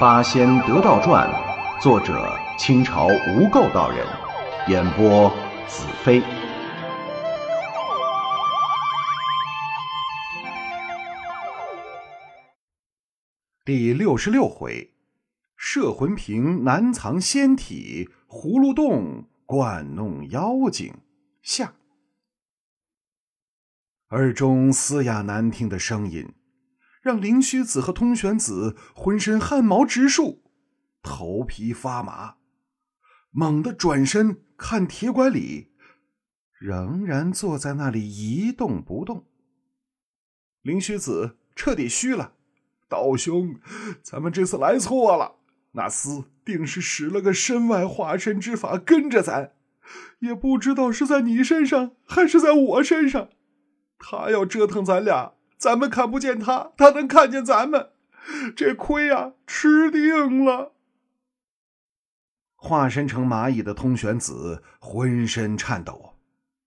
[0.02, 1.28] 《八仙得道传》，
[1.82, 4.06] 作者清朝无垢道人，
[4.66, 5.28] 演播
[5.68, 6.22] 子飞。
[13.62, 14.90] 第六十六回，
[15.54, 20.94] 摄魂瓶难藏仙体，葫芦洞惯弄妖精。
[21.42, 21.74] 下，
[24.12, 26.32] 耳中嘶哑难听的声音。
[27.00, 30.42] 让灵虚子和通玄子浑身汗毛直竖，
[31.02, 32.34] 头皮发麻，
[33.30, 35.72] 猛地转身看铁拐李，
[36.58, 39.24] 仍然坐在那里一动不动。
[40.62, 42.34] 灵虚子彻底虚了，
[42.86, 43.58] 道兄，
[44.02, 45.36] 咱们这次来错了，
[45.72, 49.54] 那厮定是使了个身外化身之法跟着咱，
[50.18, 53.30] 也不知道是在你身上还是在我身上，
[53.98, 55.32] 他要折腾咱俩。
[55.60, 57.90] 咱们看不见他，他能看见咱们，
[58.56, 60.72] 这亏啊吃定了。
[62.56, 66.14] 化身成蚂蚁的通玄子浑身颤抖。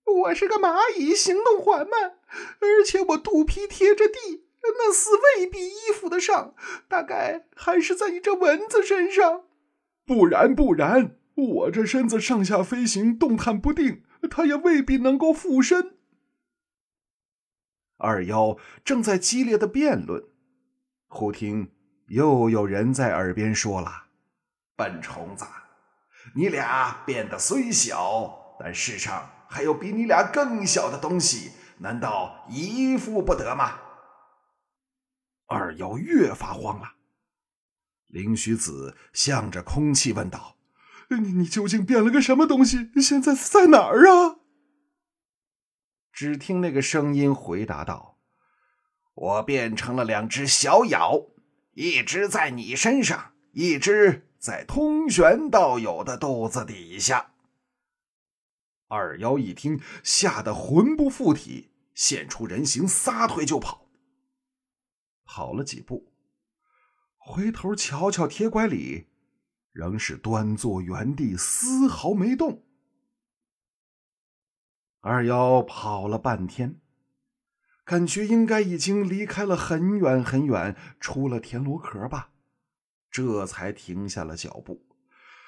[0.05, 2.17] 我是个蚂蚁，行动缓慢，
[2.59, 6.53] 而且我肚皮贴着地，那丝未必依附得上，
[6.87, 9.45] 大概还是在你这蚊子身上。
[10.05, 15.92] 不然不然，我这身子上下飞行，动弹不定，它也未必能够附身。
[18.03, 20.21] 二妖正在激烈的辩论，
[21.07, 21.71] 忽听
[22.07, 24.07] 又有人在耳边说了
[24.75, 25.45] ：“笨虫子，
[26.35, 33.79] 你俩变得虽小，但世上还有比你俩更小的东西，难道依附不得吗？”
[35.47, 36.95] 二妖越发慌了。
[38.07, 40.57] 灵虚子向着空气问道
[41.09, 42.91] ：“你你究竟变了个什么东西？
[43.01, 44.39] 现在在哪儿啊？”
[46.23, 48.17] 只听那个声音回答道
[49.13, 51.21] ：“我变成了两只小妖，
[51.73, 57.33] 一只在你身上，一只在通玄道友的肚子底下。”
[58.87, 63.89] 二妖一听，吓得魂不附体，现出人形，撒腿就跑。
[65.25, 66.13] 跑了几步，
[67.17, 69.07] 回头瞧瞧铁拐李，
[69.73, 72.63] 仍是端坐原地，丝毫没动。
[75.05, 76.79] 二妖跑了半天，
[77.83, 82.29] 感觉应该已经离开了很远很远，出了田螺壳吧，
[83.11, 84.85] 这才停下了脚步。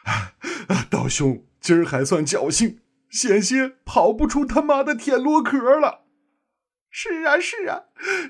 [0.92, 6.04] 道兄，今儿还算侥幸，险些跑不出他妈的田螺壳了。
[6.90, 7.84] 是啊，是啊，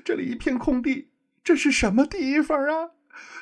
[0.04, 1.10] 这里一片空地，
[1.42, 2.90] 这是什么地方啊？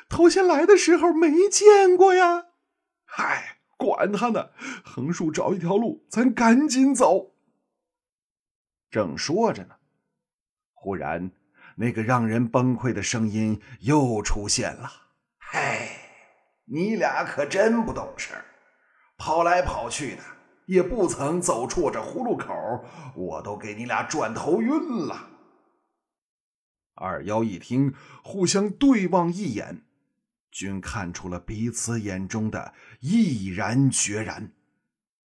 [0.09, 2.45] 头先来的时候没见过呀。
[3.05, 4.49] 嗨，管他呢，
[4.83, 7.34] 横竖找一条路，咱赶紧走。
[8.95, 9.75] 正说着呢，
[10.73, 11.29] 忽然
[11.75, 14.89] 那个让人崩溃的声音又出现了
[15.51, 15.89] ：“嘿，
[16.63, 18.35] 你俩可真不懂事，
[19.17, 20.23] 跑来跑去的，
[20.67, 22.85] 也不曾走出我这葫芦口，
[23.15, 25.27] 我都给你俩转头晕了。”
[26.95, 29.83] 二妖一听，互相对望一眼，
[30.49, 34.53] 均看出了彼此眼中的毅然决然。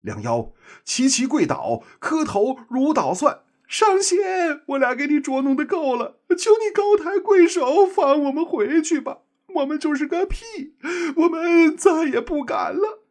[0.01, 0.51] 两妖
[0.85, 3.39] 齐齐跪倒，磕头如捣蒜。
[3.67, 9.19] 上仙，我俩给你捉弄的够了，求你高抬贵手，放我们回去吧。
[9.55, 10.75] 我们就是个屁，
[11.15, 13.03] 我们再也不敢了。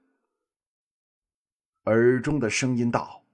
[1.84, 3.24] 耳中的声音道：“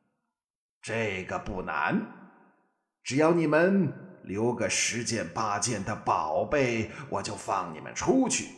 [0.82, 2.00] 这个不难，
[3.02, 3.92] 只要你们
[4.24, 8.48] 留个十件八件的宝贝，我就放你们出去，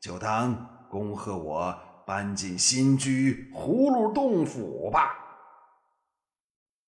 [0.00, 1.76] 就当恭贺我
[2.06, 5.16] 搬进新居葫芦洞府吧。”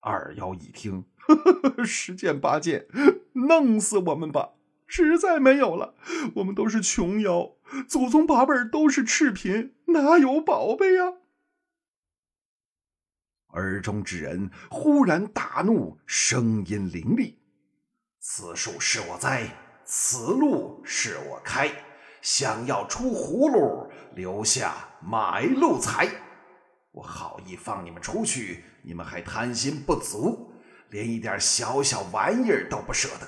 [0.00, 1.04] 二妖一听。
[1.84, 2.86] 十件八件，
[3.32, 4.50] 弄死我们吧！
[4.86, 5.94] 实在没有了，
[6.36, 7.52] 我们都是穷妖，
[7.88, 11.14] 祖宗八辈都是赤贫，哪有宝贝呀？
[13.54, 17.38] 耳中之人忽然大怒，声音凌厉
[18.20, 19.48] ：“此树是我栽，
[19.84, 21.70] 此路是我开，
[22.20, 26.08] 想要出葫芦，留下买路财。
[26.92, 30.50] 我好意放你们出去，你们还贪心不足。”
[30.92, 33.26] 连一点小小玩意儿都不舍得，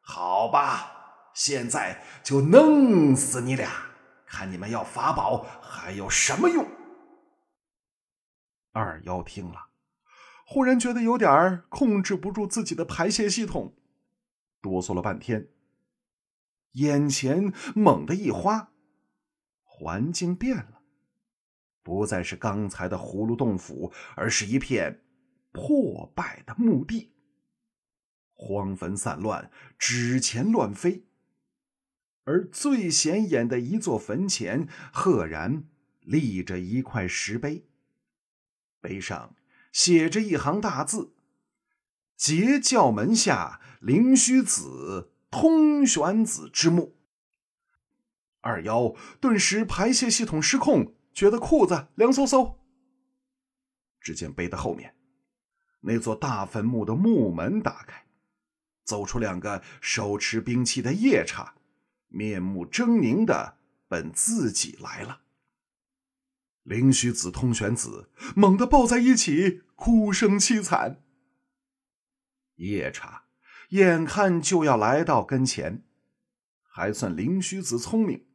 [0.00, 3.70] 好吧，现在就弄死你俩，
[4.26, 6.66] 看你们要法宝还有什么用？
[8.72, 9.68] 二妖听了，
[10.44, 13.76] 忽然觉得有点控制不住自己的排泄系统，
[14.60, 15.48] 哆嗦了半天，
[16.72, 18.72] 眼前猛地一花，
[19.62, 20.82] 环境变了，
[21.84, 25.04] 不再是刚才的葫芦洞府，而是一片。
[25.56, 27.12] 破败的墓地，
[28.34, 31.06] 荒坟散乱，纸钱乱飞。
[32.24, 35.64] 而最显眼的一座坟前，赫然
[36.00, 37.64] 立着一块石碑，
[38.82, 39.34] 碑上
[39.72, 41.14] 写着一行大字
[42.18, 46.98] ：“截教门下灵虚子通玄子之墓。”
[48.42, 52.56] 二妖顿时排泄系统失控，觉得裤子凉飕飕。
[53.98, 54.94] 只见碑的后面，
[55.86, 58.06] 那座大坟墓的墓门打开，
[58.84, 61.54] 走出两个手持兵器的夜叉。
[62.08, 63.56] 面目狰狞的
[63.88, 65.20] 奔自己来了，
[66.64, 71.02] 灵虚子、通玄子猛地抱在一起，哭声凄惨。
[72.56, 73.24] 夜叉
[73.70, 75.84] 眼看就要来到跟前，
[76.62, 78.26] 还算灵虚子聪明，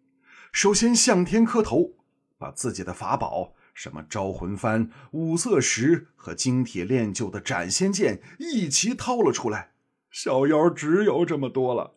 [0.51, 1.97] 首先向天磕头，
[2.37, 9.71] 把自己的法宝什么招魂幡、五色石和精铁炼就的斩仙剑一齐掏了出来。
[10.09, 11.95] 小妖只有这么多了。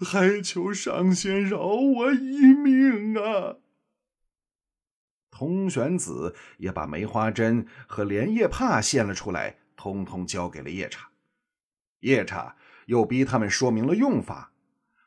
[0.00, 3.56] 还求上仙饶我一命啊！
[5.32, 11.10] 通玄子也把梅花针和莲叶帕献了出来，通通交给了夜叉。
[12.00, 12.54] 夜叉
[12.86, 14.52] 又逼他们说明了用法，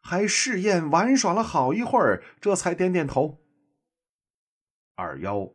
[0.01, 3.41] 还试验玩耍了好一会儿，这才点点头。
[4.95, 5.49] 二妖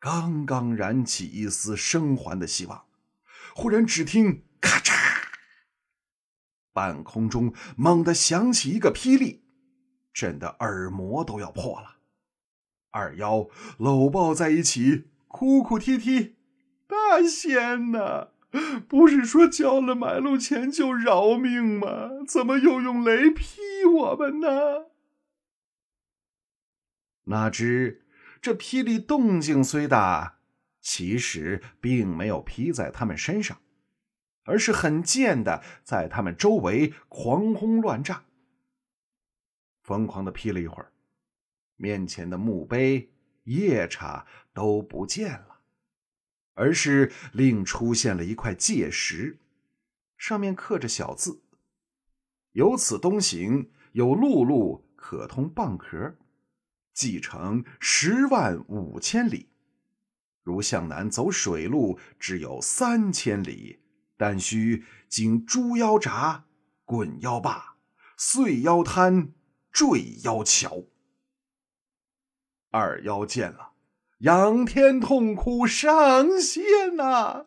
[0.00, 2.86] 刚刚燃起一丝生还的希望，
[3.54, 4.94] 忽然只听咔嚓。
[6.72, 9.42] 半空中猛地响起一个霹雳，
[10.12, 11.96] 震得耳膜都要破了。
[12.90, 13.48] 二妖
[13.78, 16.36] 搂抱在一起，哭哭啼啼
[16.86, 18.28] ：“大仙呐，
[18.88, 22.10] 不是说交了买路钱就饶命吗？
[22.26, 24.86] 怎么又用雷劈我们呢？”
[27.26, 28.06] 哪知
[28.40, 30.38] 这霹雳动静虽大，
[30.80, 33.60] 其实并没有劈在他们身上。
[34.44, 38.24] 而是很贱的，在他们周围狂轰乱炸，
[39.82, 40.90] 疯狂的劈了一会儿，
[41.76, 43.10] 面前的墓碑、
[43.44, 45.60] 夜叉都不见了，
[46.54, 49.38] 而是另出现了一块界石，
[50.16, 51.42] 上面刻着小字
[52.52, 56.16] ：“由此东行，有陆路可通蚌壳，
[56.98, 59.46] 计程十万五千里；
[60.42, 63.78] 如向南走水路，只有三千里。”
[64.18, 66.46] 但须经猪腰闸、
[66.84, 67.76] 滚腰坝、
[68.16, 69.32] 碎腰滩、
[69.70, 70.86] 坠腰桥。
[72.72, 73.74] 二妖见了，
[74.22, 77.46] 仰天痛哭：“上仙呐！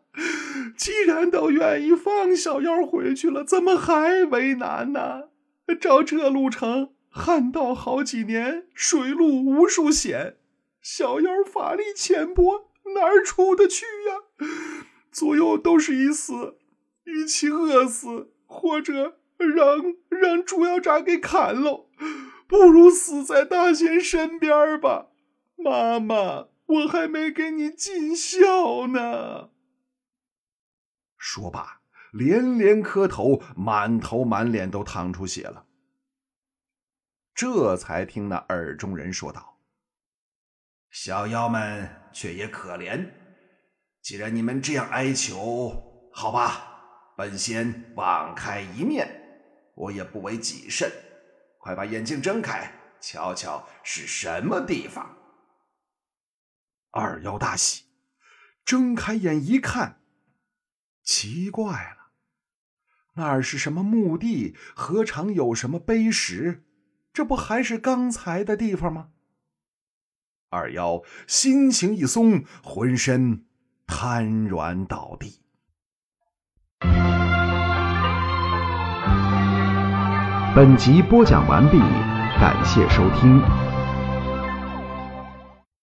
[0.78, 5.24] 既然都愿意放小妖回去了，怎么还为难呢？
[5.82, 10.38] 照这路程，旱道好几年，水路无数险，
[10.82, 14.48] 小妖法力浅薄，哪儿出得去呀？
[15.12, 16.58] 左右都是一死。”
[17.04, 21.90] 与其饿死，或者让让猪妖渣给砍喽，
[22.48, 25.08] 不如死在大仙身边吧。
[25.58, 29.50] 妈妈，我还没给你尽孝呢。
[31.18, 31.82] 说罢，
[32.14, 35.66] 连连磕头，满头满脸都淌出血了。
[37.34, 39.60] 这才听那耳中人说道
[40.92, 43.10] ：“小妖们却也可怜，
[44.02, 46.68] 既然你们这样哀求，好吧。”
[47.18, 49.08] 本仙网开一面，
[49.76, 50.92] 我也不为己甚。
[51.60, 55.18] 快把眼睛睁开，瞧瞧是什么地方。
[56.90, 57.84] 二妖大喜，
[58.66, 60.02] 睁开眼一看，
[61.04, 62.12] 奇怪了，
[63.14, 64.58] 那儿是什么墓地？
[64.74, 66.64] 何尝有什么碑石？
[67.14, 69.08] 这不还是刚才的地方吗？
[70.50, 73.44] 二妖心情一松，浑身
[73.86, 75.42] 瘫软倒地。
[80.56, 81.80] 本集播讲完毕，
[82.40, 83.71] 感谢收听。